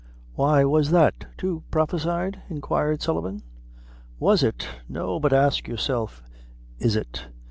[0.33, 3.43] "Why, was that, too, prophesied?" inquired Sullivan.
[4.17, 4.67] "Was it?
[4.89, 6.23] No; but ax yourself
[6.79, 7.27] is it.